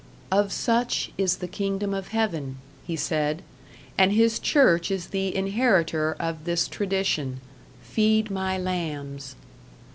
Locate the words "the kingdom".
1.37-1.93